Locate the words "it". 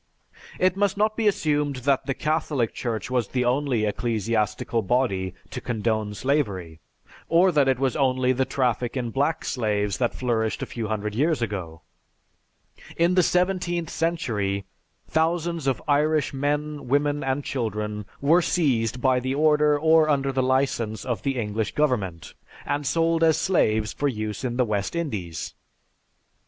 0.57-0.75, 7.67-7.77